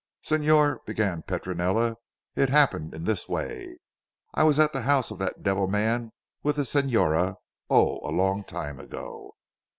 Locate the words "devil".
5.43-5.67